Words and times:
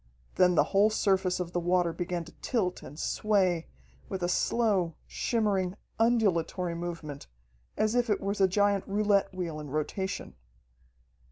Then 0.33 0.55
the 0.55 0.63
whole 0.73 0.89
surface 0.89 1.39
of 1.39 1.51
the 1.53 1.59
water 1.59 1.93
began 1.93 2.23
to 2.23 2.31
tilt 2.41 2.81
and 2.81 2.97
sway 2.99 3.67
with 4.09 4.23
a 4.23 4.27
slow, 4.29 4.95
shimmering, 5.05 5.75
undulatory 5.99 6.73
movement, 6.73 7.27
as 7.77 7.93
if 7.93 8.09
it 8.09 8.19
was 8.19 8.41
a 8.41 8.47
giant 8.47 8.87
roulette 8.87 9.31
wheel 9.31 9.59
in 9.59 9.69
rotation. 9.69 10.33